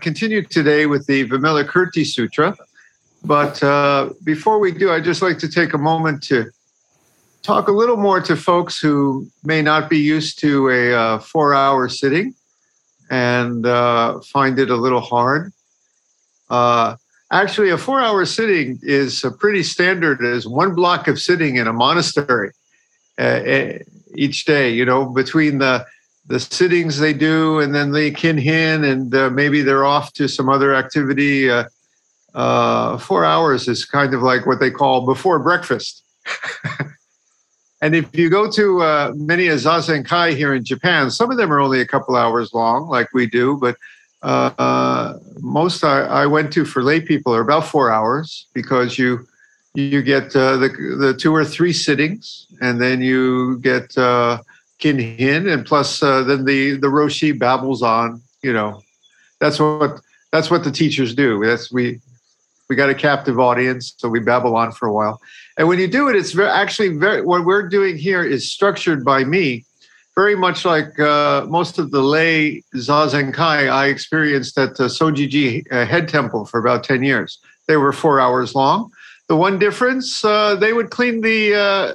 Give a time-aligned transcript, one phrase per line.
[0.00, 2.56] Continue today with the Vimalakirti Sutra.
[3.24, 6.50] But uh, before we do, I'd just like to take a moment to
[7.42, 11.54] talk a little more to folks who may not be used to a uh, four
[11.54, 12.34] hour sitting
[13.10, 15.52] and uh, find it a little hard.
[16.50, 16.96] Uh,
[17.30, 21.72] actually, a four hour sitting is pretty standard as one block of sitting in a
[21.72, 22.50] monastery
[23.18, 23.72] uh,
[24.14, 25.84] each day, you know, between the
[26.28, 30.28] the sittings they do, and then they kin hin, and uh, maybe they're off to
[30.28, 31.48] some other activity.
[31.50, 31.64] Uh,
[32.34, 36.04] uh, four hours is kind of like what they call before breakfast.
[37.80, 41.52] and if you go to uh, many a zazenkai here in Japan, some of them
[41.52, 43.76] are only a couple hours long, like we do, but
[44.22, 49.24] uh, most I, I, went to for lay people are about four hours because you
[49.74, 50.68] you get uh, the
[50.98, 53.96] the two or three sittings, and then you get
[54.78, 58.22] kin hin, and plus uh, then the the roshi babbles on.
[58.42, 58.82] You know,
[59.40, 60.00] that's what
[60.32, 61.44] that's what the teachers do.
[61.44, 62.00] That's we
[62.68, 65.20] we got a captive audience, so we babble on for a while.
[65.56, 67.22] And when you do it, it's very, actually very.
[67.22, 69.64] What we're doing here is structured by me,
[70.14, 75.64] very much like uh, most of the lay zazen kai I experienced at the Sojiji
[75.72, 77.38] uh, Head Temple for about ten years.
[77.68, 78.90] They were four hours long.
[79.28, 81.94] The one difference, uh, they would clean the uh,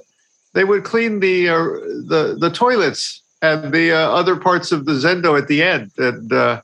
[0.53, 1.63] they would clean the uh,
[2.07, 5.91] the the toilets and the uh, other parts of the zendo at the end.
[5.97, 6.61] And uh,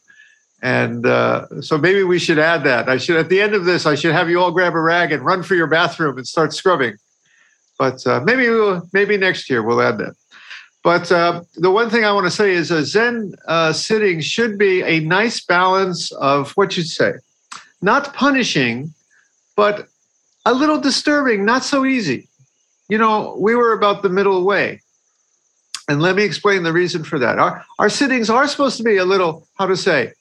[0.61, 2.89] and uh, so maybe we should add that.
[2.89, 5.11] I should at the end of this i should have you all grab a rag
[5.11, 6.95] and run for your bathroom and start scrubbing.
[7.77, 10.15] But uh, maybe we'll, maybe next year we'll add that.
[10.83, 13.33] But uh, the one thing i want to say is a zen
[13.73, 17.13] sitting should be a nice balance of what you'd say.
[17.81, 18.93] Not punishing
[19.55, 19.87] but
[20.45, 22.26] a little disturbing not so easy
[22.89, 24.81] you know, we were about the middle way.
[25.89, 27.39] And let me explain the reason for that.
[27.39, 30.11] Our, our sittings are supposed to be a little, how to say,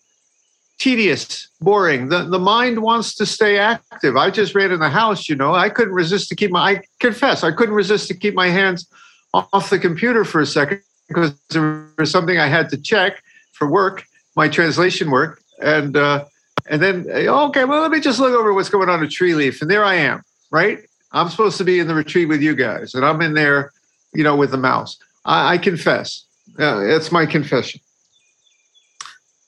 [0.78, 2.08] tedious, boring.
[2.08, 4.16] The, the mind wants to stay active.
[4.16, 6.82] I just ran in the house, you know, I couldn't resist to keep my, I
[7.00, 8.88] confess, I couldn't resist to keep my hands
[9.34, 13.22] off the computer for a second because there was something I had to check
[13.52, 14.04] for work,
[14.36, 15.40] my translation work.
[15.60, 16.26] And, uh,
[16.68, 19.62] and then, okay, well, let me just look over what's going on at Treeleaf.
[19.62, 20.80] And there I am, right?
[21.12, 23.72] I'm supposed to be in the retreat with you guys, and I'm in there,
[24.14, 24.98] you know, with the mouse.
[25.24, 26.24] I, I confess.
[26.58, 27.80] Uh, it's my confession.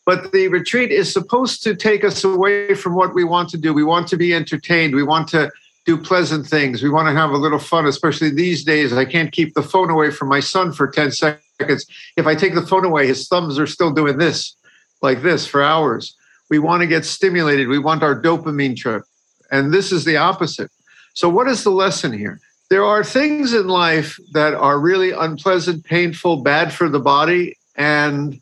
[0.06, 3.74] But the retreat is supposed to take us away from what we want to do.
[3.74, 4.94] We want to be entertained.
[4.94, 5.50] We want to
[5.84, 6.82] do pleasant things.
[6.82, 8.92] We want to have a little fun, especially these days.
[8.92, 11.86] I can't keep the phone away from my son for 10 seconds.
[12.16, 14.56] If I take the phone away, his thumbs are still doing this,
[15.02, 16.16] like this, for hours.
[16.50, 17.68] We want to get stimulated.
[17.68, 19.02] We want our dopamine trip.
[19.50, 20.70] And this is the opposite.
[21.18, 22.38] So, what is the lesson here?
[22.70, 27.58] There are things in life that are really unpleasant, painful, bad for the body.
[27.74, 28.40] And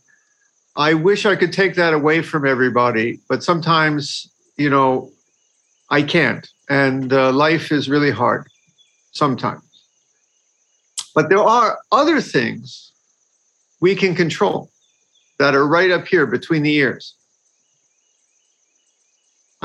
[0.76, 5.10] I wish I could take that away from everybody, but sometimes, you know,
[5.88, 6.46] I can't.
[6.68, 8.46] And uh, life is really hard
[9.12, 9.62] sometimes.
[11.14, 12.92] But there are other things
[13.80, 14.68] we can control
[15.38, 17.15] that are right up here between the ears.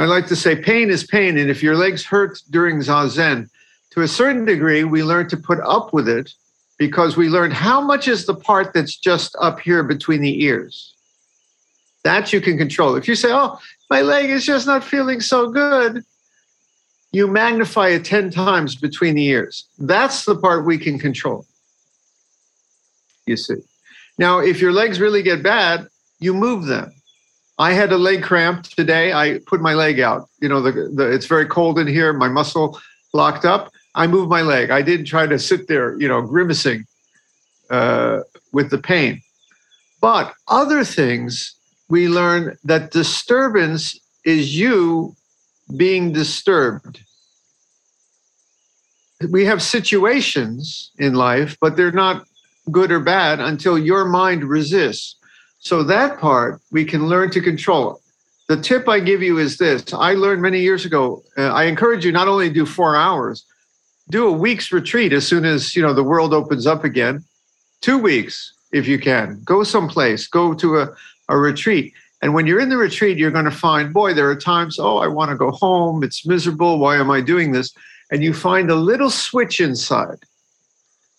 [0.02, 1.38] I like to say pain is pain.
[1.38, 3.48] And if your legs hurt during Zazen,
[3.92, 6.34] to a certain degree, we learn to put up with it
[6.80, 10.96] because we learned how much is the part that's just up here between the ears.
[12.04, 12.96] That you can control.
[12.96, 13.60] If you say, oh,
[13.92, 16.04] my leg is just not feeling so good,
[17.12, 19.68] you magnify it 10 times between the ears.
[19.78, 21.46] That's the part we can control.
[23.28, 23.58] You see.
[24.18, 25.88] Now, if your legs really get bad,
[26.20, 26.92] you move them.
[27.61, 29.13] I had a leg cramp today.
[29.13, 30.28] I put my leg out.
[30.40, 32.11] You know, the, the it's very cold in here.
[32.11, 32.79] My muscle
[33.13, 33.72] locked up.
[33.93, 34.72] I moved my leg.
[34.72, 36.87] I didn't try to sit there, you know, grimacing
[37.69, 38.22] uh,
[38.52, 39.22] with the pain.
[40.02, 41.53] But other things,
[41.87, 45.16] we learn that disturbance is you
[45.78, 47.03] being disturbed.
[49.29, 52.25] We have situations in life, but they're not
[52.72, 55.16] good or bad until your mind resists.
[55.61, 58.02] So that part we can learn to control.
[58.49, 59.93] the tip I give you is this.
[59.93, 61.23] I learned many years ago.
[61.37, 63.46] Uh, I encourage you not only do four hours,
[64.09, 67.23] do a week's retreat as soon as you know the world opens up again.
[67.79, 69.40] Two weeks if you can.
[69.46, 70.28] Go someplace.
[70.28, 70.90] Go to a,
[71.29, 71.93] a retreat.
[72.23, 74.97] And when you're in the retreat, you're going to find, boy, there are times, oh,
[74.97, 76.03] I want to go home.
[76.03, 76.79] It's miserable.
[76.79, 77.73] Why am I doing this?
[78.11, 80.19] And you find a little switch inside.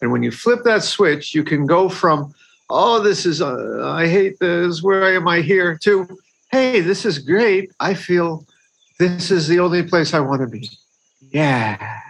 [0.00, 2.34] And when you flip that switch, you can go from,
[2.72, 4.82] oh, this is, uh, I hate this.
[4.82, 5.76] Where am I here?
[5.82, 6.08] To,
[6.50, 7.70] hey, this is great.
[7.78, 8.46] I feel
[8.98, 10.70] this is the only place I want to be.
[11.30, 12.00] Yeah.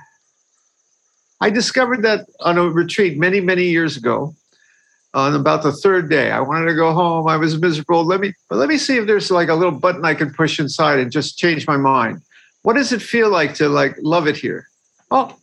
[1.41, 4.35] I discovered that on a retreat many, many years ago
[5.15, 6.31] on about the third day.
[6.31, 7.27] I wanted to go home.
[7.27, 8.05] I was miserable.
[8.05, 10.61] Let me, but let me see if there's like a little button I can push
[10.61, 12.23] inside and just change my mind.
[12.63, 14.69] What does it feel like to like love it here?
[15.11, 15.37] Oh,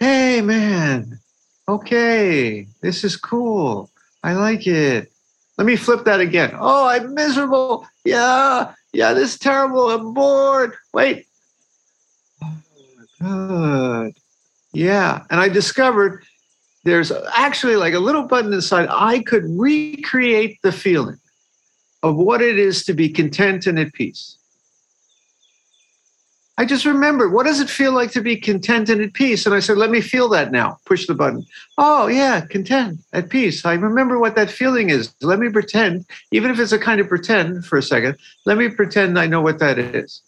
[0.00, 1.20] hey man.
[1.68, 3.88] Okay, this is cool.
[4.24, 5.12] I like it.
[5.58, 6.52] Let me flip that again.
[6.58, 7.86] Oh, I'm miserable.
[8.06, 9.90] Yeah, yeah, this is terrible.
[9.90, 10.72] I'm bored.
[10.94, 11.26] Wait.
[12.42, 12.56] Oh,
[13.20, 14.14] good.
[14.72, 15.24] Yeah.
[15.28, 16.24] And I discovered
[16.84, 18.88] there's actually like a little button inside.
[18.90, 21.18] I could recreate the feeling
[22.02, 24.38] of what it is to be content and at peace.
[26.56, 29.44] I just remembered what does it feel like to be content and at peace?
[29.44, 30.78] And I said, let me feel that now.
[30.86, 31.44] Push the button.
[31.78, 33.64] Oh, yeah, content, at peace.
[33.64, 35.12] I remember what that feeling is.
[35.20, 38.68] Let me pretend, even if it's a kind of pretend for a second, let me
[38.68, 40.22] pretend I know what that is.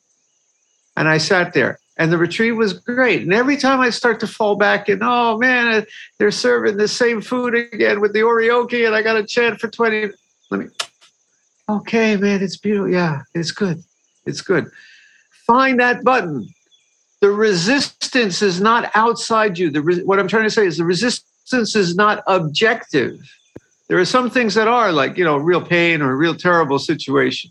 [0.96, 3.23] And I sat there and the retreat was great.
[3.23, 5.84] And every time I start to fall back and oh man, uh,
[6.19, 9.69] they're serving the same food again with the oryoki, and I got a chant for
[9.69, 10.11] 20.
[10.50, 10.67] Let me
[11.69, 12.90] okay, man, it's beautiful.
[12.90, 13.82] Yeah, it's good.
[14.25, 14.70] It's good.
[15.46, 16.48] Find that button.
[17.20, 19.70] The resistance is not outside you.
[19.70, 23.19] The re- what I'm trying to say is the resistance is not objective.
[23.88, 26.78] There are some things that are like, you know, real pain or a real terrible
[26.78, 27.50] situation.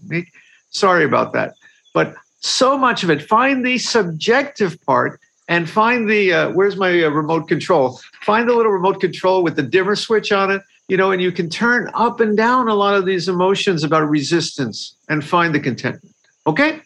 [0.70, 1.54] Sorry about that.
[1.94, 3.24] But so much of it.
[3.24, 8.00] Find the subjective part and find the uh, where's my uh, remote control?
[8.22, 11.32] Find the little remote control with the dimmer switch on it, you know, and you
[11.32, 15.60] can turn up and down a lot of these emotions about resistance and find the
[15.60, 16.16] contentment.
[16.46, 16.82] Okay?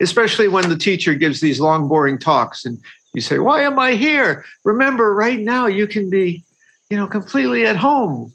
[0.00, 2.78] Especially when the teacher gives these long, boring talks and
[3.14, 4.44] you say, Why am I here?
[4.64, 6.44] Remember, right now you can be,
[6.90, 8.32] you know, completely at home.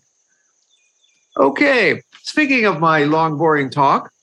[1.37, 2.01] Okay.
[2.23, 4.13] Speaking of my long, boring talk,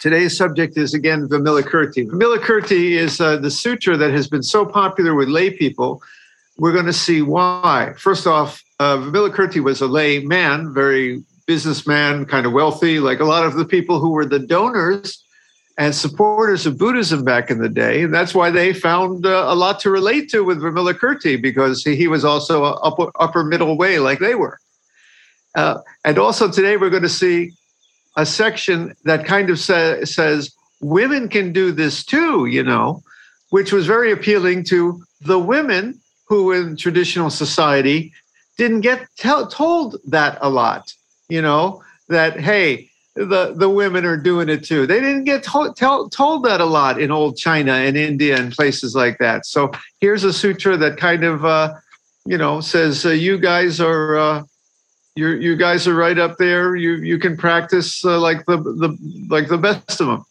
[0.00, 2.06] Today's subject is again Vimalakirti.
[2.06, 6.00] Vimalakirti is uh, the sutra that has been so popular with lay people.
[6.56, 7.94] We're going to see why.
[7.98, 13.24] First off, uh, Vimalakirti was a lay man, very businessman, kind of wealthy, like a
[13.24, 15.24] lot of the people who were the donors
[15.78, 18.02] and supporters of Buddhism back in the day.
[18.02, 22.08] And that's why they found uh, a lot to relate to with Vimalakirti because he,
[22.08, 24.58] was also upper, upper middle way like they were.
[25.54, 27.52] Uh, and also today we're going to see
[28.16, 33.00] a section that kind of say, says women can do this too, you know,
[33.50, 38.12] which was very appealing to the women who in traditional society
[38.56, 40.92] didn't get tell, told that a lot,
[41.28, 42.87] you know, that, hey,
[43.26, 44.86] the, the women are doing it too.
[44.86, 48.52] They didn't get to, tell, told that a lot in old China and India and
[48.52, 49.46] places like that.
[49.46, 49.70] So
[50.00, 51.74] here's a sutra that kind of, uh,
[52.24, 54.42] you know, says uh, you guys are uh,
[55.16, 56.76] you you guys are right up there.
[56.76, 60.24] You you can practice uh, like the the like the best of them,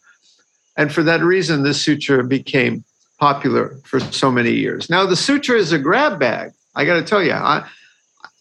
[0.76, 2.84] and for that reason, this sutra became
[3.18, 4.88] popular for so many years.
[4.88, 6.52] Now the sutra is a grab bag.
[6.74, 7.68] I got to tell you, I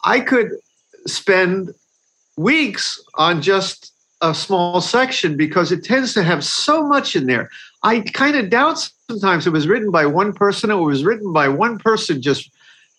[0.04, 0.52] I could
[1.08, 1.74] spend
[2.38, 7.50] weeks on just a small section because it tends to have so much in there.
[7.84, 10.72] I kind of doubt sometimes it was written by one person.
[10.72, 12.50] It was written by one person just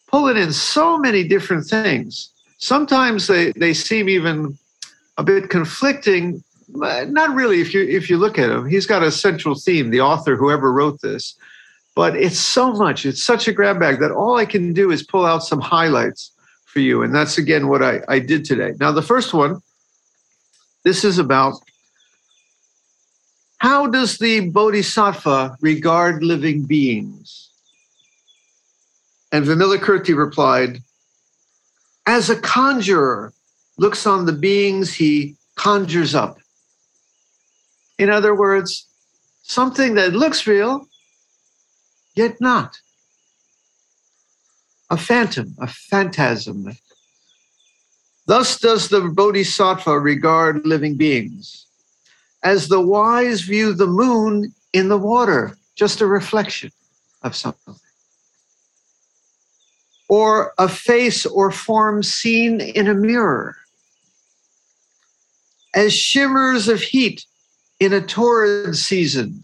[0.08, 4.58] pulling in so many different things sometimes they, they seem even
[5.16, 9.10] a bit conflicting not really if you if you look at him he's got a
[9.10, 11.34] central theme the author whoever wrote this
[11.96, 15.02] but it's so much it's such a grab bag that all i can do is
[15.02, 16.30] pull out some highlights
[16.66, 19.62] for you and that's again what i, I did today now the first one
[20.84, 21.54] this is about
[23.58, 27.50] how does the bodhisattva regard living beings
[29.32, 30.78] and vimalakirti replied
[32.06, 33.32] as a conjurer
[33.76, 36.38] looks on the beings he conjures up.
[37.98, 38.86] In other words,
[39.42, 40.86] something that looks real,
[42.14, 42.78] yet not.
[44.90, 46.72] A phantom, a phantasm.
[48.28, 51.66] Thus does the bodhisattva regard living beings.
[52.44, 56.70] As the wise view the moon in the water, just a reflection
[57.22, 57.74] of something
[60.08, 63.56] or a face or form seen in a mirror.
[65.74, 67.24] As shimmers of heat
[67.80, 69.42] in a torrid season.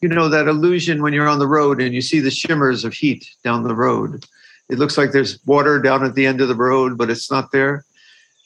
[0.00, 2.94] You know, that illusion when you're on the road and you see the shimmers of
[2.94, 4.24] heat down the road.
[4.68, 7.52] It looks like there's water down at the end of the road, but it's not
[7.52, 7.84] there.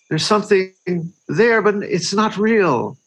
[0.08, 0.72] There's something
[1.28, 2.98] there, but it's not real.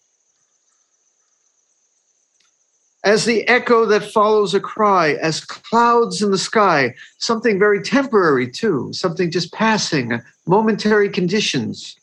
[3.04, 8.50] As the echo that follows a cry, as clouds in the sky, something very temporary
[8.50, 11.96] too, something just passing, momentary conditions.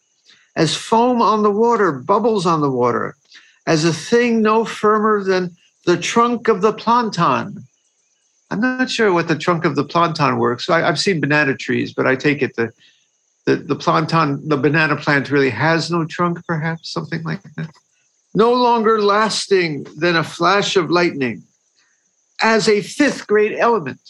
[0.57, 3.17] As foam on the water, bubbles on the water,
[3.67, 7.67] as a thing no firmer than the trunk of the plantain.
[8.51, 10.71] I'm not sure what the trunk of the plantain works.
[10.71, 12.73] I, have seen banana trees, but I take it the,
[13.47, 17.71] the, the plantain, the banana plant really has no trunk, perhaps, something like that.
[18.35, 21.45] No longer lasting than a flash of lightning
[22.41, 24.01] as a fifth grade element.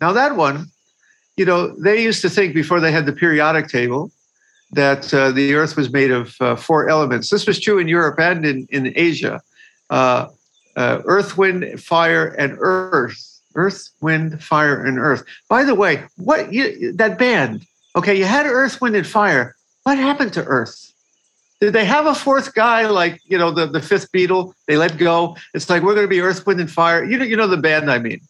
[0.00, 0.66] Now, that one,
[1.36, 4.10] you know, they used to think before they had the periodic table
[4.72, 7.30] that uh, the earth was made of uh, four elements.
[7.30, 9.40] This was true in Europe and in, in Asia
[9.90, 10.28] uh,
[10.76, 13.26] uh, earth, wind, fire, and earth.
[13.56, 15.24] Earth, wind, fire, and earth.
[15.48, 17.66] By the way, what you, that band?
[17.96, 19.56] Okay, you had earth, wind, and fire.
[19.82, 20.92] What happened to earth?
[21.60, 24.54] Did they have a fourth guy like you know the, the fifth Beatle?
[24.66, 25.36] They let go.
[25.54, 27.04] It's like we're going to be earth, wind, and fire.
[27.04, 28.20] You know, you know the band I mean.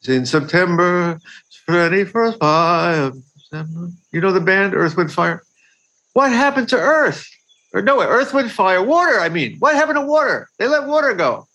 [0.00, 1.18] It's in September,
[1.66, 3.12] twenty first fire.
[4.12, 5.42] You know the band Earth, Wind, Fire.
[6.12, 7.28] What happened to Earth?
[7.72, 9.20] Or no, Earth, Wind, Fire, water.
[9.20, 10.48] I mean, what happened to water?
[10.58, 11.46] They let water go.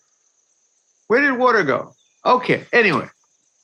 [1.08, 1.94] Where did water go?
[2.24, 3.08] Okay, anyway,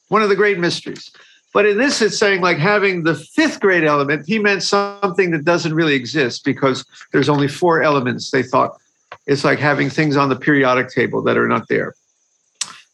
[0.09, 1.11] one of the great mysteries.
[1.57, 5.47] But in this, it's saying like having the fifth grade element, he meant something that
[5.47, 8.31] doesn't really exist because there's only four elements.
[8.31, 8.77] They thought
[9.27, 11.95] it's like having things on the periodic table that are not there.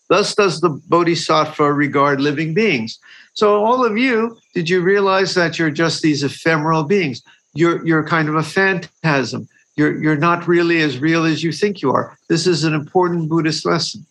[0.09, 3.00] Thus does the Bodhisattva regard living beings.
[3.35, 7.21] So, all of you, did you realize that you're just these ephemeral beings?
[7.54, 9.49] you're you're kind of a phantasm.
[9.76, 12.16] You're you're not really as real as you think you are.
[12.28, 14.07] This is an important Buddhist lesson.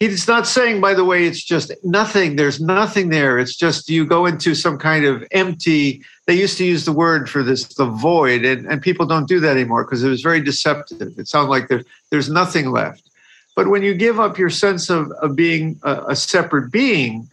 [0.00, 2.36] He's not saying, by the way, it's just nothing.
[2.36, 3.38] There's nothing there.
[3.38, 6.04] It's just you go into some kind of empty.
[6.26, 9.40] They used to use the word for this, the void, and, and people don't do
[9.40, 11.18] that anymore because it was very deceptive.
[11.18, 13.10] It sounded like there, there's nothing left.
[13.56, 17.28] But when you give up your sense of, of being a, a separate being,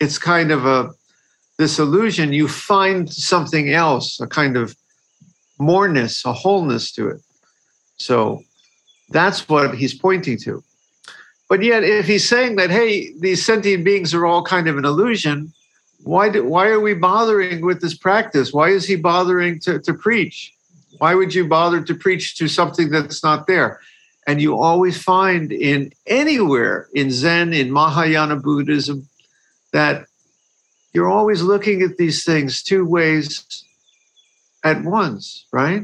[0.00, 0.90] it's kind of a
[1.58, 4.74] this illusion, you find something else, a kind of
[5.58, 7.20] moreness, a wholeness to it.
[7.98, 8.42] So
[9.10, 10.64] that's what he's pointing to.
[11.50, 14.84] But yet, if he's saying that, hey, these sentient beings are all kind of an
[14.84, 15.52] illusion,
[16.04, 18.52] why, do, why are we bothering with this practice?
[18.52, 20.54] Why is he bothering to, to preach?
[20.98, 23.80] Why would you bother to preach to something that's not there?
[24.28, 29.08] And you always find in anywhere in Zen, in Mahayana Buddhism,
[29.72, 30.06] that
[30.94, 33.64] you're always looking at these things two ways
[34.62, 35.82] at once, right?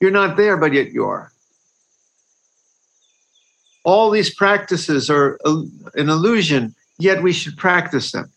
[0.00, 1.31] You're not there, but yet you are.
[3.84, 8.30] All these practices are an illusion, yet we should practice them.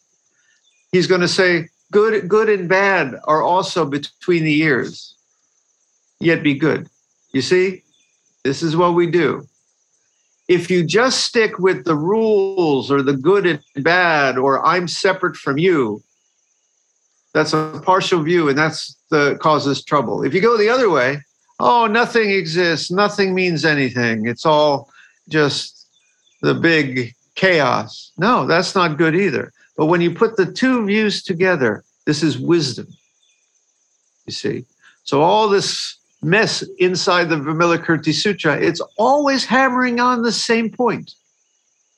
[0.91, 5.15] He's going to say, good, good and bad are also between the ears,
[6.19, 6.89] yet be good.
[7.31, 7.83] You see,
[8.43, 9.47] this is what we do
[10.47, 15.35] if you just stick with the rules or the good and bad or i'm separate
[15.35, 16.01] from you
[17.33, 21.19] that's a partial view and that's the causes trouble if you go the other way
[21.59, 24.89] oh nothing exists nothing means anything it's all
[25.29, 25.87] just
[26.41, 31.23] the big chaos no that's not good either but when you put the two views
[31.23, 32.87] together this is wisdom
[34.25, 34.65] you see
[35.03, 41.13] so all this mess inside the Vimalakirti Sutra, it's always hammering on the same point.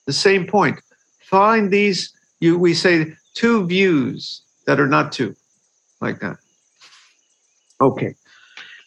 [0.06, 0.80] The same point.
[1.22, 5.36] Find these, you we say two views that are not two,
[6.02, 6.38] like that.
[7.82, 8.16] Okay.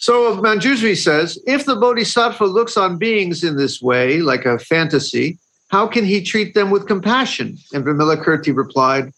[0.01, 5.39] So Manjusri says, if the Bodhisattva looks on beings in this way, like a fantasy,
[5.69, 7.59] how can he treat them with compassion?
[7.75, 9.13] And Vimalakirti replied,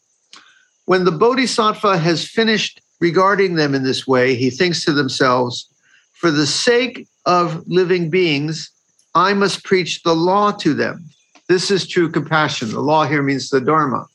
[0.87, 5.73] when the Bodhisattva has finished regarding them in this way, he thinks to themselves,
[6.15, 8.69] for the sake of living beings,
[9.15, 11.09] I must preach the law to them.
[11.49, 12.71] This is true compassion.
[12.71, 14.07] The law here means the Dharma.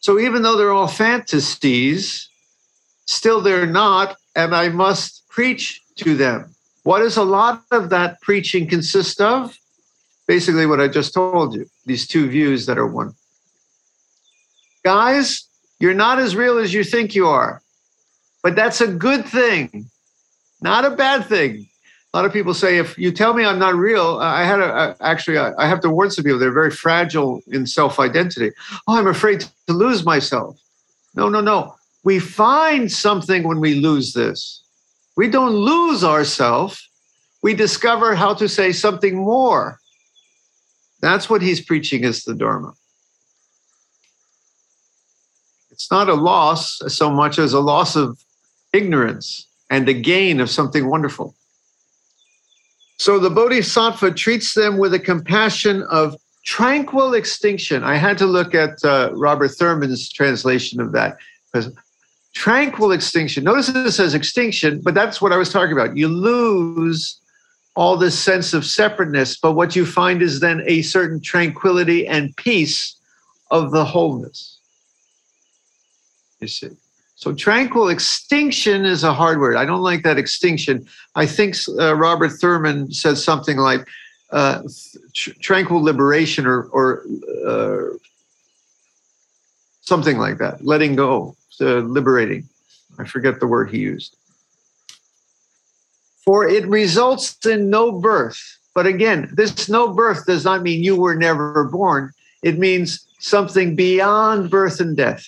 [0.00, 2.28] So even though they're all fantasies,
[3.06, 6.54] still they're not, and I must preach to them.
[6.82, 9.56] What does a lot of that preaching consist of?
[10.26, 13.14] Basically, what I just told you these two views that are one.
[14.84, 15.48] Guys,
[15.80, 17.62] you're not as real as you think you are,
[18.42, 19.90] but that's a good thing
[20.64, 21.68] not a bad thing.
[22.12, 24.96] A lot of people say, if you tell me I'm not real, I had a,
[25.00, 28.50] actually, I have to warn some people, they're very fragile in self identity.
[28.88, 30.58] Oh, I'm afraid to lose myself.
[31.14, 31.74] No, no, no.
[32.02, 34.63] We find something when we lose this.
[35.16, 36.90] We don't lose ourselves.
[37.42, 39.78] we discover how to say something more.
[41.02, 42.72] That's what he's preaching as the Dharma.
[45.70, 48.18] It's not a loss so much as a loss of
[48.72, 51.34] ignorance and a gain of something wonderful.
[52.96, 56.16] So the Bodhisattva treats them with a compassion of
[56.46, 57.84] tranquil extinction.
[57.84, 61.18] I had to look at uh, Robert Thurman's translation of that
[61.52, 61.70] because
[62.34, 63.44] tranquil extinction.
[63.44, 65.96] Notice it says extinction, but that's what I was talking about.
[65.96, 67.20] You lose
[67.76, 72.36] all this sense of separateness, but what you find is then a certain tranquility and
[72.36, 72.96] peace
[73.50, 74.58] of the wholeness.
[76.40, 76.70] You see.
[77.16, 79.56] So tranquil extinction is a hard word.
[79.56, 80.86] I don't like that extinction.
[81.14, 83.86] I think uh, Robert Thurman said something like
[84.30, 84.62] uh,
[85.14, 87.04] tr- tranquil liberation or, or
[87.46, 87.96] uh,
[89.80, 92.48] something like that, letting go, uh, liberating.
[92.98, 94.16] I forget the word he used.
[96.24, 98.40] For it results in no birth.
[98.74, 102.12] But again, this no birth does not mean you were never born.
[102.42, 105.26] It means something beyond birth and death.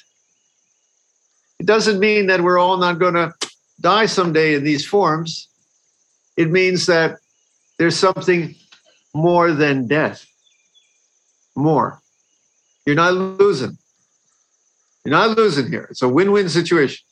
[1.59, 3.33] It doesn't mean that we're all not going to
[3.81, 5.49] die someday in these forms.
[6.37, 7.19] It means that
[7.79, 8.55] there's something
[9.15, 10.27] more than death.
[11.55, 12.01] More.
[12.85, 13.79] You're not losing.
[15.07, 15.87] You're not losing here.
[15.89, 17.07] It's a win win situation.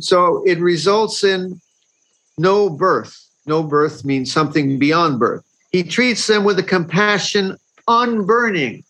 [0.00, 1.62] So it results in
[2.36, 3.18] no birth.
[3.46, 5.42] No birth means something beyond birth.
[5.72, 7.56] He treats them with a compassion
[7.88, 8.84] unburning.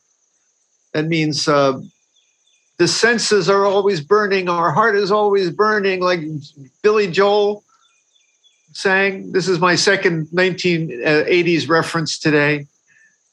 [0.93, 1.81] That means uh,
[2.79, 6.21] the senses are always burning, our heart is always burning, like
[6.83, 7.63] Billy Joel
[8.73, 9.31] sang.
[9.31, 12.67] This is my second 1980s reference today.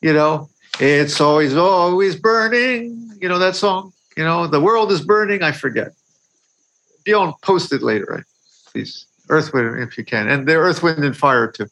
[0.01, 3.09] You know, it's always, always burning.
[3.19, 3.91] You know that song?
[4.17, 5.43] You know, the world is burning.
[5.43, 5.93] I forget.
[7.03, 8.23] Bjorn, post it later, right?
[8.71, 9.05] Please.
[9.29, 10.29] Earth, Wind, if you can.
[10.29, 11.67] And the Earth, Wind, and Fire, too.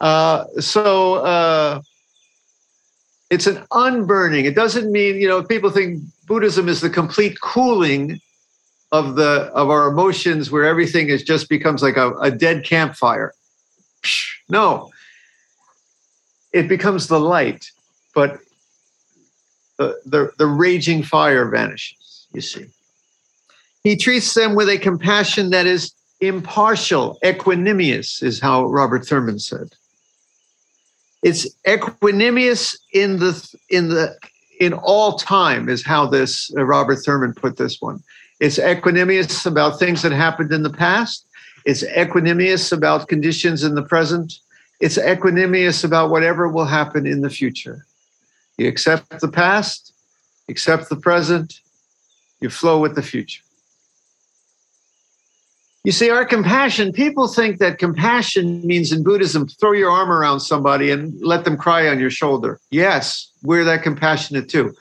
[0.00, 1.80] Uh, so, uh,
[3.30, 4.44] it's an unburning.
[4.44, 8.20] It doesn't mean, you know, people think Buddhism is the complete cooling
[8.92, 13.32] of the of our emotions where everything is just becomes like a, a dead campfire.
[14.48, 14.90] No.
[16.52, 17.70] It becomes the light,
[18.14, 18.38] but
[19.78, 22.66] the, the, the raging fire vanishes, you see.
[23.82, 29.74] He treats them with a compassion that is impartial, equanimous, is how Robert Thurman said.
[31.22, 34.16] It's equanimous in the in the
[34.60, 38.02] in all time is how this uh, Robert Thurman put this one.
[38.40, 41.26] It's equanimous about things that happened in the past.
[41.64, 44.34] It's equanimous about conditions in the present.
[44.80, 47.85] It's equanimous about whatever will happen in the future.
[48.58, 49.92] You accept the past,
[50.48, 51.60] accept the present,
[52.40, 53.42] you flow with the future.
[55.84, 60.40] You see, our compassion, people think that compassion means in Buddhism, throw your arm around
[60.40, 62.58] somebody and let them cry on your shoulder.
[62.72, 64.74] Yes, we're that compassionate too.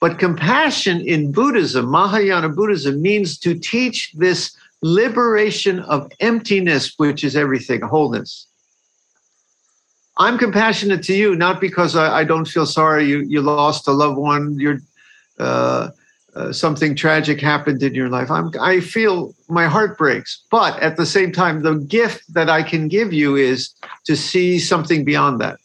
[0.00, 7.34] But compassion in Buddhism, Mahayana Buddhism, means to teach this liberation of emptiness, which is
[7.34, 8.46] everything, wholeness.
[10.16, 13.92] I'm compassionate to you, not because I, I don't feel sorry you, you lost a
[13.92, 14.78] loved one, you're.
[15.38, 15.90] Uh,
[16.34, 18.30] uh, something tragic happened in your life.
[18.30, 20.44] I'm, I feel my heart breaks.
[20.50, 24.58] But at the same time, the gift that I can give you is to see
[24.58, 25.58] something beyond that.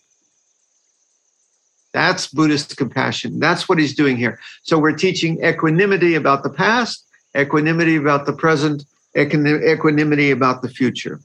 [1.93, 3.39] That's Buddhist compassion.
[3.39, 4.39] That's what he's doing here.
[4.63, 7.05] So we're teaching equanimity about the past,
[7.35, 8.83] equanimity about the present,
[9.15, 11.21] equanimity about the future.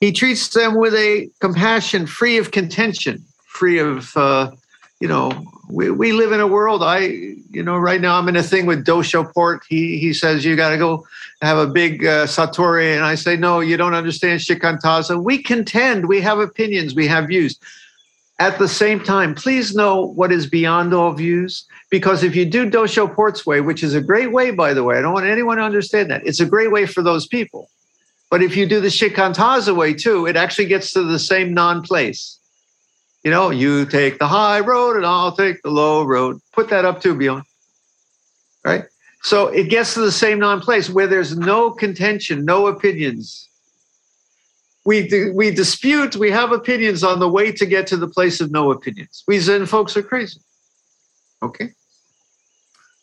[0.00, 4.50] He treats them with a compassion free of contention, free of, uh,
[4.98, 6.82] you know, we, we live in a world.
[6.82, 6.98] I,
[7.50, 9.62] you know, right now I'm in a thing with Dosho Port.
[9.68, 11.06] He he says you got to go
[11.42, 15.22] have a big uh, satori, and I say no, you don't understand shikantaza.
[15.22, 16.08] We contend.
[16.08, 16.94] We have opinions.
[16.94, 17.58] We have views.
[18.40, 22.68] At the same time, please know what is beyond all views, because if you do
[22.68, 25.58] Dosho Port's way, which is a great way, by the way, I don't want anyone
[25.58, 26.26] to understand that.
[26.26, 27.68] It's a great way for those people.
[28.30, 32.38] But if you do the shikantaza way too, it actually gets to the same non-place.
[33.24, 36.40] You know, you take the high road and I'll take the low road.
[36.52, 37.42] Put that up too, Bjorn.
[38.64, 38.84] Right?
[39.22, 43.48] So it gets to the same non place where there's no contention, no opinions.
[44.86, 48.50] We, we dispute, we have opinions on the way to get to the place of
[48.50, 49.22] no opinions.
[49.28, 50.40] We Zen folks are crazy.
[51.42, 51.70] Okay?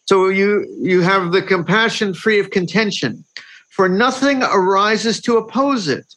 [0.06, 3.24] So you, you have the compassion free of contention,
[3.78, 6.08] for nothing arises to oppose it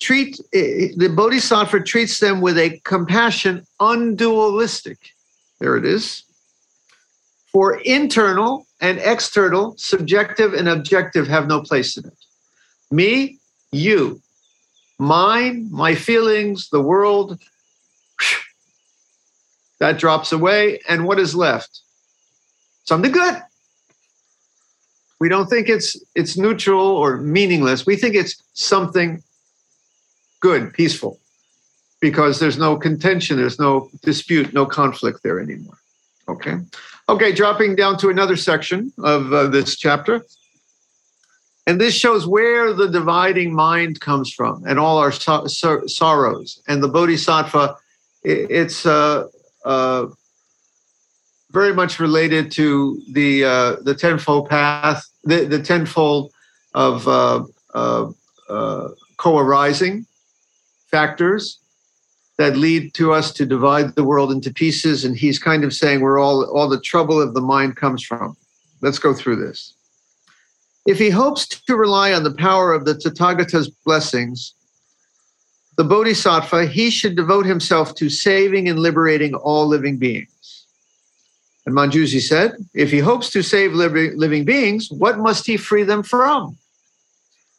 [0.00, 4.98] treat eh, the bodhisattva treats them with a compassion undualistic
[5.60, 6.24] there it is
[7.52, 12.18] for internal and external subjective and objective have no place in it
[12.90, 13.38] me
[13.70, 14.20] you
[14.98, 17.40] mine, my feelings, the world,
[19.80, 20.80] that drops away.
[20.88, 21.80] And what is left?
[22.84, 23.36] Something good.
[25.24, 27.86] We don't think it's it's neutral or meaningless.
[27.86, 29.22] We think it's something
[30.40, 31.18] good, peaceful,
[31.98, 35.78] because there's no contention, there's no dispute, no conflict there anymore.
[36.28, 36.56] Okay.
[37.08, 40.26] Okay, dropping down to another section of uh, this chapter.
[41.66, 46.62] And this shows where the dividing mind comes from and all our so- so- sorrows.
[46.68, 47.76] And the bodhisattva,
[48.24, 49.28] it's uh,
[49.64, 50.04] uh,
[51.54, 56.32] very much related to the uh, the tenfold path, the, the tenfold
[56.74, 58.10] of uh, uh,
[58.50, 60.04] uh, co-arising
[60.90, 61.60] factors
[62.36, 65.04] that lead to us to divide the world into pieces.
[65.04, 68.36] And he's kind of saying where all all the trouble of the mind comes from.
[68.82, 69.74] Let's go through this.
[70.86, 74.54] If he hopes to rely on the power of the Tathagata's blessings,
[75.76, 80.63] the Bodhisattva, he should devote himself to saving and liberating all living beings.
[81.66, 86.02] And Manjusri said, if he hopes to save living beings, what must he free them
[86.02, 86.58] from?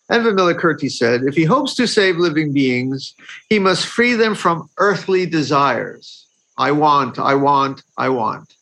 [0.10, 3.16] And Vimalakirti said, if he hopes to save living beings,
[3.50, 6.28] he must free them from earthly desires.
[6.58, 8.54] I want, I want, I want.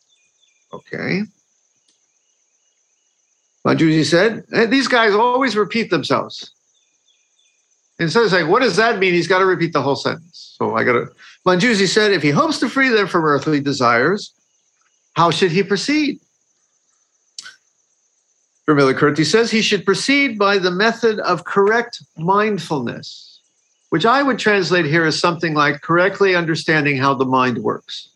[0.72, 1.22] Okay.
[3.66, 6.50] Manjusri said, eh, these guys always repeat themselves.
[7.98, 9.12] Instead of saying, what does that mean?
[9.12, 10.56] He's got to repeat the whole sentence.
[10.58, 11.06] So I got to.
[11.46, 14.32] Manjusri said, if he hopes to free them from earthly desires,
[15.14, 16.20] how should he proceed?
[18.68, 23.40] Vimalakirti says he should proceed by the method of correct mindfulness,
[23.90, 28.08] which I would translate here as something like correctly understanding how the mind works,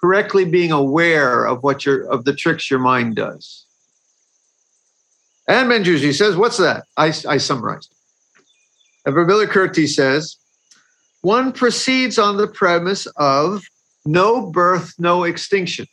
[0.00, 3.64] correctly being aware of what your of the tricks your mind does.
[5.48, 6.84] And Manjusri says, what's that?
[6.98, 7.90] I, I summarized.
[9.06, 10.36] And Vimalakirti says,
[11.22, 13.62] one proceeds on the premise of
[14.08, 15.86] no birth, no extinction.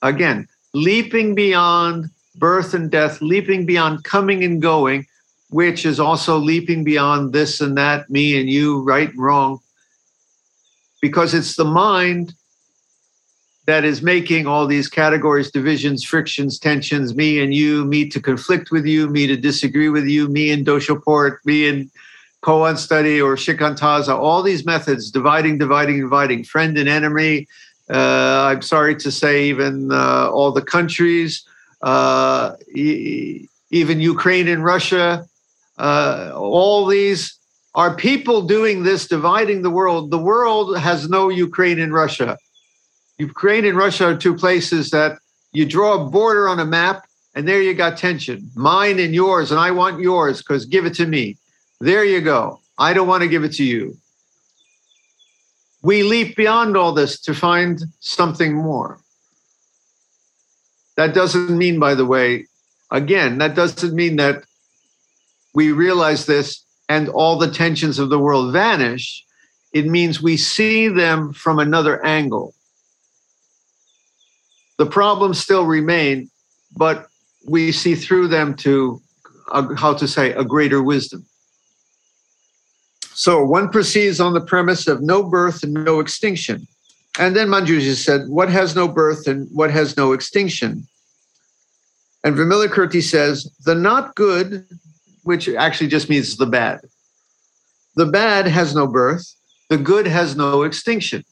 [0.00, 2.06] Again, leaping beyond
[2.36, 5.06] birth and death, leaping beyond coming and going,
[5.50, 9.58] which is also leaping beyond this and that, me and you, right and wrong,
[11.02, 12.34] because it's the mind
[13.66, 18.70] that is making all these categories, divisions, frictions, tensions, me and you, me to conflict
[18.70, 21.90] with you, me to disagree with you, me and Dosho Port, me and
[22.46, 27.48] koan study or shikantaza, all these methods, dividing, dividing, dividing, friend and enemy.
[27.90, 31.46] Uh, I'm sorry to say, even uh, all the countries,
[31.82, 35.26] uh, e- even Ukraine and Russia,
[35.78, 37.38] uh, all these
[37.74, 40.10] are people doing this, dividing the world.
[40.10, 42.38] The world has no Ukraine and Russia
[43.18, 45.18] Ukraine and Russia are two places that
[45.52, 48.50] you draw a border on a map, and there you got tension.
[48.54, 51.36] Mine and yours, and I want yours because give it to me.
[51.80, 52.60] There you go.
[52.78, 53.96] I don't want to give it to you.
[55.82, 58.98] We leap beyond all this to find something more.
[60.96, 62.46] That doesn't mean, by the way,
[62.90, 64.44] again, that doesn't mean that
[65.54, 69.24] we realize this and all the tensions of the world vanish.
[69.72, 72.54] It means we see them from another angle
[74.78, 76.30] the problems still remain,
[76.76, 77.08] but
[77.46, 79.00] we see through them to,
[79.52, 81.24] uh, how to say, a greater wisdom.
[83.16, 86.66] So one proceeds on the premise of no birth and no extinction.
[87.18, 90.86] And then Manjusri said, What has no birth and what has no extinction?
[92.22, 94.66] And Vimalakirti says, The not good,
[95.22, 96.80] which actually just means the bad.
[97.94, 99.34] The bad has no birth,
[99.70, 101.24] the good has no extinction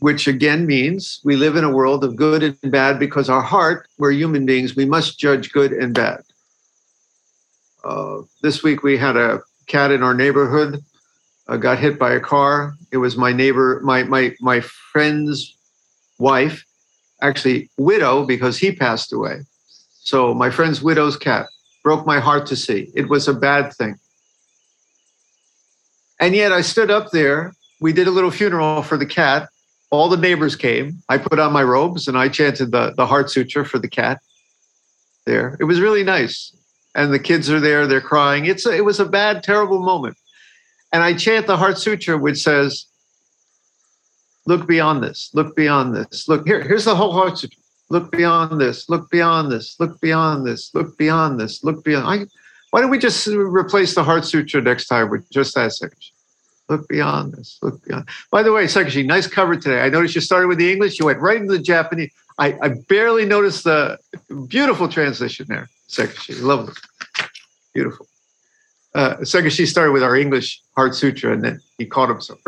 [0.00, 3.86] which again means we live in a world of good and bad because our heart,
[3.98, 6.24] we're human beings, we must judge good and bad.
[7.84, 10.82] Uh, this week we had a cat in our neighborhood
[11.48, 12.74] uh, got hit by a car.
[12.90, 15.56] It was my neighbor, my my my friend's
[16.18, 16.64] wife,
[17.20, 19.40] actually widow because he passed away.
[20.00, 21.46] So my friend's widow's cat
[21.82, 22.90] broke my heart to see.
[22.94, 23.98] It was a bad thing.
[26.20, 27.52] And yet I stood up there.
[27.80, 29.48] We did a little funeral for the cat
[29.92, 31.02] all the neighbors came.
[31.10, 34.20] I put on my robes and I chanted the, the Heart Sutra for the cat
[35.26, 35.56] there.
[35.60, 36.56] It was really nice.
[36.94, 38.46] And the kids are there, they're crying.
[38.46, 40.16] It's a, it was a bad, terrible moment.
[40.92, 42.86] And I chant the Heart Sutra, which says,
[44.44, 46.28] Look beyond this, look beyond this.
[46.28, 47.58] Look, here, here's the whole Heart Sutra.
[47.90, 52.06] Look beyond this, look beyond this, look beyond this, look beyond this, look beyond.
[52.06, 52.26] I,
[52.70, 56.14] why don't we just replace the Heart Sutra next time with just that section?
[56.68, 57.58] Look beyond this.
[57.60, 58.08] Look beyond.
[58.30, 59.82] By the way, Sakashi, nice cover today.
[59.82, 60.98] I noticed you started with the English.
[60.98, 62.10] You went right into the Japanese.
[62.38, 63.98] I, I barely noticed the
[64.48, 66.40] beautiful transition there, Sakashi.
[66.40, 66.74] Lovely.
[67.74, 68.06] Beautiful.
[68.94, 72.40] uh, started with our English Heart Sutra, and then he caught himself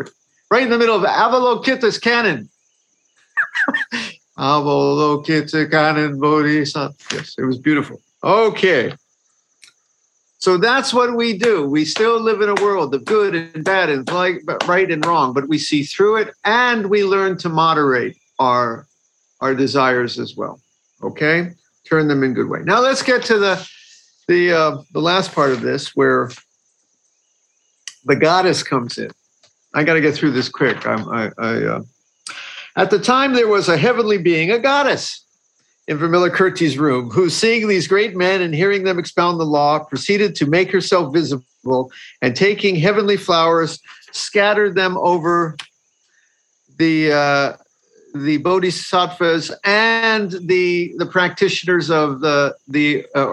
[0.50, 2.48] right in the middle of Avalokita's canon.
[4.38, 6.94] Avalokita Kannon bodhisattva.
[7.12, 8.00] Yes, it was beautiful.
[8.22, 8.92] Okay.
[10.38, 11.66] So that's what we do.
[11.66, 15.32] We still live in a world of good and bad and like right and wrong,
[15.32, 18.86] but we see through it and we learn to moderate our
[19.40, 20.60] our desires as well.
[21.02, 21.52] Okay,
[21.88, 22.60] turn them in good way.
[22.62, 23.70] Now let's get to the
[24.28, 26.30] the uh, the last part of this where
[28.04, 29.10] the goddess comes in.
[29.74, 30.86] I got to get through this quick.
[30.86, 31.82] I'm, I, I uh,
[32.76, 35.24] at the time there was a heavenly being, a goddess
[35.86, 40.34] in Vimalakirti's room, who, seeing these great men and hearing them expound the law, proceeded
[40.36, 41.90] to make herself visible
[42.22, 43.80] and taking heavenly flowers,
[44.12, 45.56] scattered them over
[46.78, 47.52] the uh,
[48.14, 53.28] the bodhisattvas and the the practitioners of the the uh,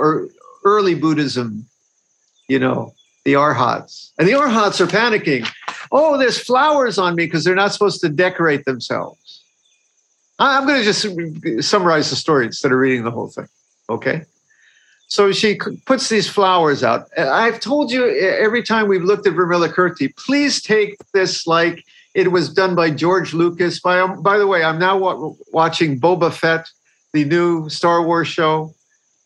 [0.65, 1.67] early Buddhism,
[2.48, 4.12] you know, the arhats.
[4.17, 5.48] And the arhats are panicking.
[5.91, 9.44] Oh, there's flowers on me because they're not supposed to decorate themselves.
[10.39, 13.48] I'm going to just summarize the story instead of reading the whole thing.
[13.89, 14.24] Okay.
[15.08, 17.10] So she puts these flowers out.
[17.17, 22.54] I've told you every time we've looked at Vimalakirti, please take this like it was
[22.54, 23.80] done by George Lucas.
[23.80, 24.97] By, um, by the way, I'm now
[25.52, 26.69] watching Boba Fett,
[27.13, 28.74] the new Star Wars show.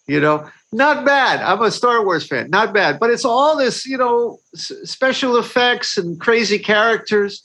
[0.07, 1.41] You know, not bad.
[1.41, 2.49] I'm a Star Wars fan.
[2.49, 2.99] Not bad.
[2.99, 7.41] But it's all this, you know, special effects and crazy characters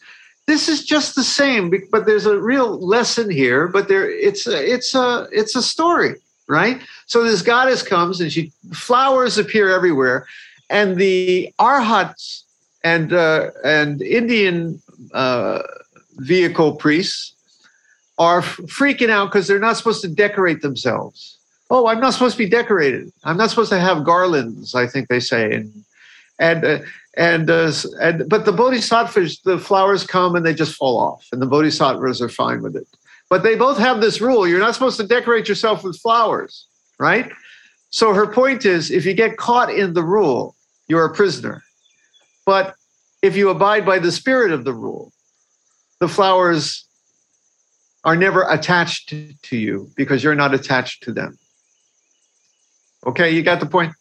[0.50, 4.72] this is just the same but there's a real lesson here but there it's a,
[4.72, 6.16] it's a it's a story
[6.48, 10.26] right so this goddess comes and she flowers appear everywhere
[10.68, 12.44] and the arhats
[12.82, 14.82] and uh, and indian
[15.14, 15.62] uh,
[16.16, 17.34] vehicle priests
[18.18, 21.38] are freaking out because they're not supposed to decorate themselves
[21.70, 25.08] oh i'm not supposed to be decorated i'm not supposed to have garlands i think
[25.08, 25.84] they say and
[26.40, 26.78] and uh,
[27.16, 31.40] and uh, and but the bodhisattvas, the flowers come and they just fall off, and
[31.40, 32.86] the bodhisattvas are fine with it.
[33.28, 36.66] But they both have this rule: you're not supposed to decorate yourself with flowers,
[36.98, 37.30] right?
[37.90, 40.56] So her point is, if you get caught in the rule,
[40.88, 41.62] you're a prisoner.
[42.46, 42.74] But
[43.22, 45.12] if you abide by the spirit of the rule,
[45.98, 46.84] the flowers
[48.04, 51.38] are never attached to you because you're not attached to them.
[53.06, 53.92] Okay, you got the point?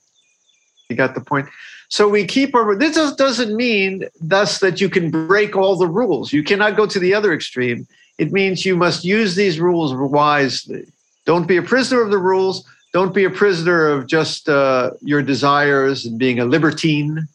[0.89, 1.47] You got the point?
[1.89, 6.31] So we keep our, this doesn't mean thus that you can break all the rules.
[6.31, 7.87] You cannot go to the other extreme.
[8.17, 10.85] It means you must use these rules wisely.
[11.25, 12.65] Don't be a prisoner of the rules.
[12.93, 17.27] Don't be a prisoner of just uh, your desires and being a libertine,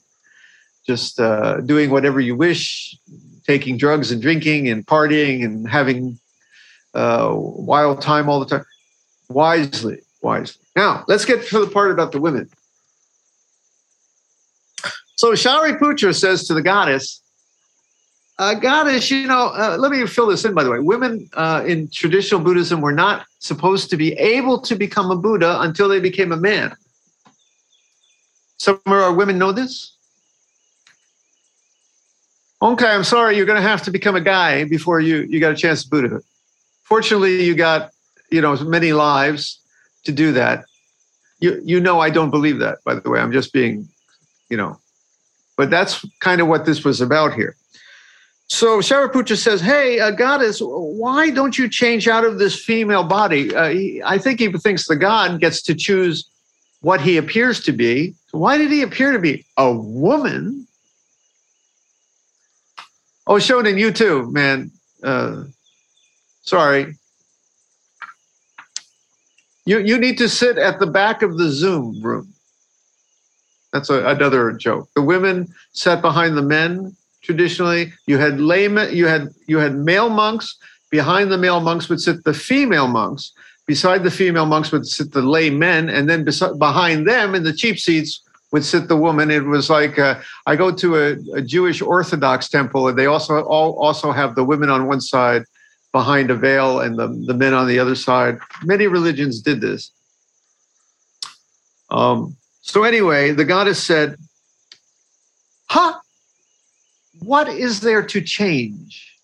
[0.87, 2.97] just uh, doing whatever you wish,
[3.47, 6.19] taking drugs and drinking and partying and having
[6.95, 8.65] uh, wild time all the time.
[9.29, 10.63] Wisely, wisely.
[10.77, 12.49] Now, let's get to the part about the women.
[15.17, 17.23] So Shariputra says to the goddess,
[18.39, 20.81] uh, goddess, you know, uh, let me fill this in, by the way.
[20.81, 25.61] Women uh, in traditional Buddhism were not supposed to be able to become a Buddha
[25.61, 26.75] until they became a man.
[28.57, 29.97] Some of our women know this?
[32.63, 35.53] Okay, I'm sorry, you're going to have to become a guy before you, you got
[35.53, 36.23] a chance at Buddhahood.
[36.83, 37.91] Fortunately, you got,
[38.31, 39.61] you know, many lives
[40.05, 40.65] to do that.
[41.41, 43.21] You, you know, I don't believe that, by the way.
[43.21, 43.89] I'm just being,
[44.49, 44.79] you know,
[45.57, 47.57] but that's kind of what this was about here.
[48.49, 53.55] So Shariputra says, Hey, uh, goddess, why don't you change out of this female body?
[53.55, 56.29] Uh, he, I think he thinks the god gets to choose
[56.81, 58.15] what he appears to be.
[58.33, 60.67] Why did he appear to be a woman?
[63.27, 64.71] Oh, Shonen, you too, man.
[65.03, 65.45] Uh,
[66.43, 66.97] sorry.
[69.65, 72.35] You, you need to sit at the back of the Zoom room.
[73.73, 74.89] That's a, another joke.
[74.95, 77.93] The women sat behind the men traditionally.
[78.07, 80.57] You had laymen, you had you had male monks.
[80.91, 83.33] Behind the male monks would sit the female monks.
[83.67, 87.53] Beside the female monks would sit the laymen, and then bes- behind them in the
[87.53, 88.21] cheap seats
[88.53, 89.31] would sit the woman.
[89.31, 93.43] It was like uh, I go to a, a, Jewish Orthodox temple, and they also
[93.43, 95.45] all also have the women on one side
[95.93, 98.39] behind a veil and the, the men on the other side.
[98.65, 99.93] Many religions did this.
[101.91, 104.17] Um, so, anyway, the goddess said,
[105.69, 105.99] Huh?
[107.21, 109.17] What is there to change?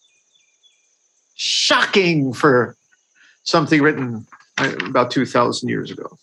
[1.35, 2.77] Shocking for
[3.43, 4.27] something written
[4.59, 6.19] uh, about 2,000 years ago.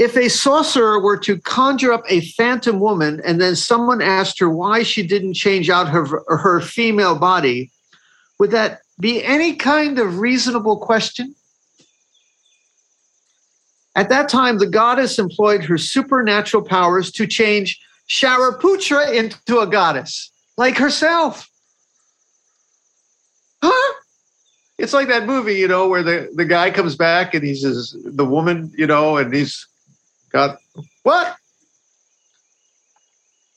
[0.00, 4.48] If a sorcerer were to conjure up a phantom woman and then someone asked her
[4.48, 7.70] why she didn't change out her, her female body,
[8.38, 11.34] would that be any kind of reasonable question?
[13.94, 20.32] At that time, the goddess employed her supernatural powers to change Shariputra into a goddess
[20.56, 21.46] like herself.
[23.62, 23.94] Huh?
[24.78, 27.94] It's like that movie, you know, where the, the guy comes back and he's just,
[28.02, 29.66] the woman, you know, and he's
[30.30, 30.58] got
[31.02, 31.36] what?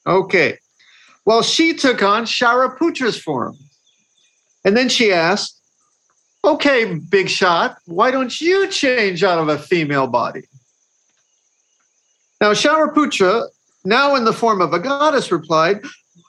[0.05, 0.57] Okay.
[1.25, 3.57] Well, she took on Shariputra's form.
[4.65, 5.59] And then she asked,
[6.45, 10.41] Okay, big shot, why don't you change out of a female body?
[12.41, 13.47] Now, Shariputra,
[13.85, 15.79] now in the form of a goddess, replied,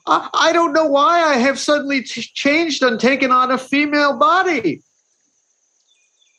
[0.07, 4.17] I, I don't know why I have suddenly t- changed and taken on a female
[4.17, 4.83] body.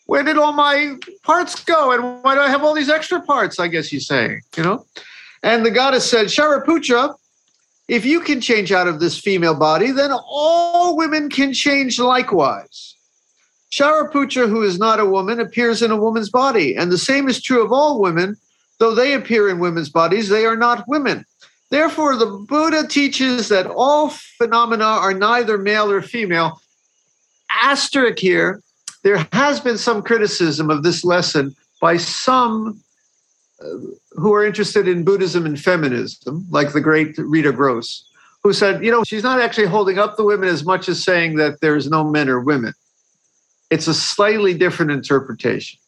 [0.06, 1.92] Where did all my parts go?
[1.92, 3.60] And why do I have all these extra parts?
[3.60, 4.86] I guess he's saying, you know?
[5.44, 7.16] And the goddess said, Shariputra,
[7.88, 12.96] if you can change out of this female body, then all women can change likewise.
[13.72, 16.76] Shariputra, who is not a woman, appears in a woman's body.
[16.76, 18.38] And the same is true of all women.
[18.80, 21.26] Though they appear in women's bodies, they are not women.
[21.70, 26.62] Therefore, the Buddha teaches that all phenomena are neither male or female.
[27.50, 28.62] Asterisk here,
[29.06, 32.82] there has been some criticism of this lesson by some
[33.62, 33.68] uh,
[34.12, 38.04] who are interested in Buddhism and feminism, like the great Rita Gross,
[38.44, 41.38] who said, you know, she's not actually holding up the women as much as saying
[41.38, 42.74] that there's no men or women
[43.70, 45.80] it's a slightly different interpretation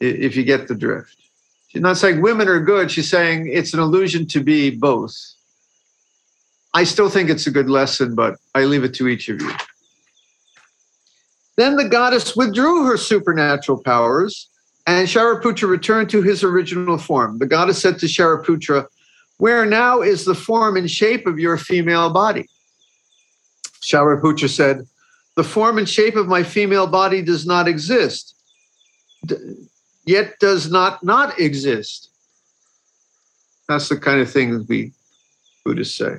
[0.00, 1.16] if you get the drift.
[1.68, 5.16] She's not saying women are good, she's saying it's an illusion to be both.
[6.74, 9.50] I still think it's a good lesson, but I leave it to each of you.
[11.56, 14.48] Then the goddess withdrew her supernatural powers,
[14.86, 17.38] and Shariputra returned to his original form.
[17.38, 18.86] The goddess said to Shariputra,
[19.38, 22.48] Where now is the form and shape of your female body?
[23.82, 24.86] Shariputra said,
[25.36, 28.34] the form and shape of my female body does not exist,
[30.04, 32.10] yet does not not exist.
[33.68, 34.92] That's the kind of thing that we
[35.64, 36.16] Buddhists say.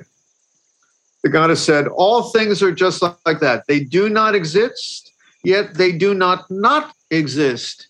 [1.24, 3.64] The goddess said, All things are just like that.
[3.66, 5.07] They do not exist,
[5.42, 7.88] yet they do not not exist.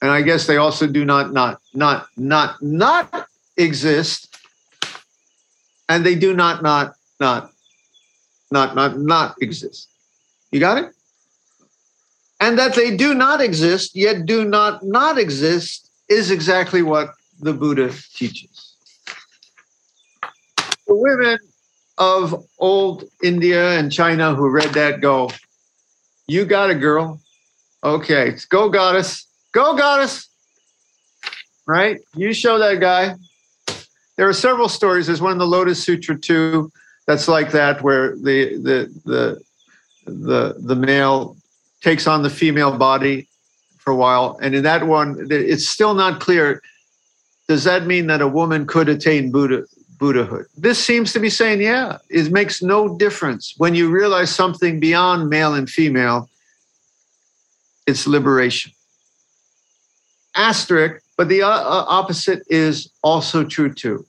[0.00, 4.36] And I guess they also do not not not not not exist.
[5.88, 7.50] And they do not not not
[8.50, 9.88] not not not exist.
[10.50, 10.92] You got it?
[12.40, 17.52] And that they do not exist, yet do not not exist, is exactly what the
[17.52, 18.74] Buddha teaches.
[20.86, 21.38] The women
[22.02, 25.30] of old India and China who read that go,
[26.26, 27.20] you got it, girl.
[27.84, 29.26] Okay, go, goddess.
[29.52, 30.28] Go, goddess.
[31.66, 32.00] Right?
[32.16, 33.14] You show that guy.
[34.16, 35.06] There are several stories.
[35.06, 36.72] There's one in the Lotus Sutra too
[37.06, 39.40] that's like that where the the the
[40.06, 41.36] the the male
[41.80, 43.28] takes on the female body
[43.78, 46.62] for a while and in that one it's still not clear
[47.48, 49.64] does that mean that a woman could attain buddha
[50.02, 54.80] buddhahood this seems to be saying yeah it makes no difference when you realize something
[54.80, 56.28] beyond male and female
[57.86, 58.72] it's liberation
[60.34, 64.04] asterisk but the uh, uh opposite is also true too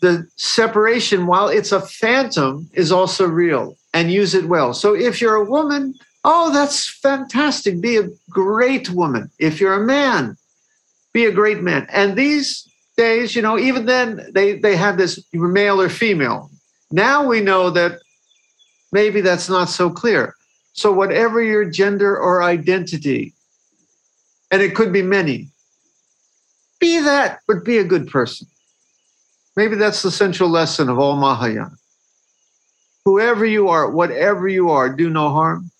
[0.00, 4.72] the separation, while it's a phantom, is also real and use it well.
[4.72, 7.80] So if you're a woman, oh, that's fantastic.
[7.80, 9.30] Be a great woman.
[9.38, 10.36] If you're a man,
[11.12, 11.86] be a great man.
[11.90, 16.50] And these days, you know, even then they, they had this male or female.
[16.90, 18.00] Now we know that
[18.92, 20.34] maybe that's not so clear.
[20.72, 23.32] So whatever your gender or identity,
[24.50, 25.48] and it could be many,
[26.80, 28.46] be that, but be a good person.
[29.56, 31.76] Maybe that's the central lesson of all Mahayana.
[33.04, 35.70] Whoever you are, whatever you are, do no harm.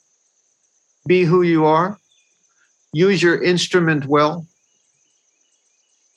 [1.07, 1.99] Be who you are.
[2.93, 4.47] Use your instrument well.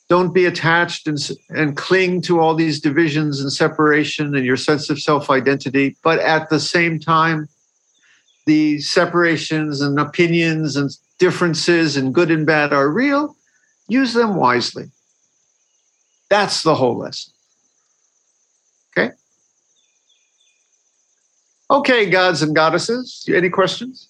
[0.10, 1.18] Don't be attached and,
[1.50, 5.96] and cling to all these divisions and separation and your sense of self identity.
[6.04, 7.48] But at the same time,
[8.46, 13.36] the separations and opinions and differences and good and bad are real.
[13.88, 14.92] Use them wisely.
[16.30, 17.34] That's the whole lesson.
[18.98, 19.14] Okay.
[21.72, 24.10] Okay, gods and goddesses, any questions?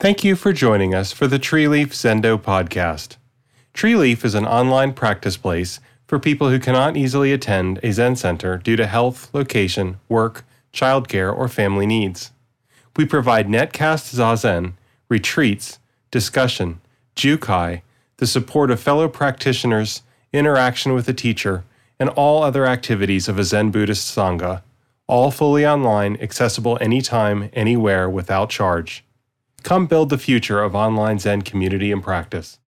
[0.00, 3.18] Thank you for joining us for the Tree Leaf Zendo podcast.
[3.74, 8.16] Tree Leaf is an online practice place for people who cannot easily attend a Zen
[8.16, 12.32] center due to health, location, work, childcare, or family needs.
[12.96, 14.72] We provide netcast zazen,
[15.10, 15.78] retreats,
[16.10, 16.80] discussion,
[17.14, 17.82] jukai,
[18.16, 20.00] the support of fellow practitioners,
[20.32, 21.62] interaction with a teacher,
[21.98, 24.62] and all other activities of a Zen Buddhist Sangha,
[25.06, 29.04] all fully online, accessible anytime, anywhere, without charge.
[29.62, 32.59] Come build the future of online Zen community and practice.